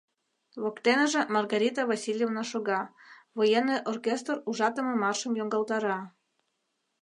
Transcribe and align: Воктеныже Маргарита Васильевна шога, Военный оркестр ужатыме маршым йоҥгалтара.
Воктеныже 0.61 1.21
Маргарита 1.35 1.81
Васильевна 1.91 2.43
шога, 2.51 2.81
Военный 3.37 3.81
оркестр 3.91 4.35
ужатыме 4.49 4.93
маршым 5.03 5.33
йоҥгалтара. 5.39 5.99